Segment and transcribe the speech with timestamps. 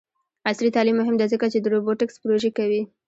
[0.49, 2.81] عصري تعلیم مهم دی ځکه چې د روبوټکس پروژې کوي.